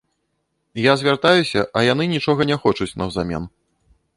Я 0.83 0.93
звяртаюся, 1.01 1.61
а 1.77 1.83
яны 1.93 2.07
нічога 2.15 2.41
не 2.53 2.57
хочуць 2.65 2.91
наўзамен. 3.03 3.43